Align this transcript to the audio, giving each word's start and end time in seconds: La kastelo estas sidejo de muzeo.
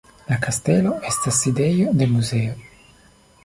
La 0.29 0.37
kastelo 0.45 0.93
estas 1.11 1.39
sidejo 1.43 1.95
de 2.03 2.11
muzeo. 2.17 2.61